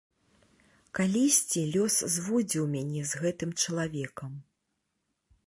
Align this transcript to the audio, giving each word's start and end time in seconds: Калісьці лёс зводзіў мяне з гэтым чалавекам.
Калісьці 0.99 1.61
лёс 1.75 1.95
зводзіў 2.15 2.65
мяне 2.75 3.01
з 3.11 3.21
гэтым 3.27 3.49
чалавекам. 3.63 4.33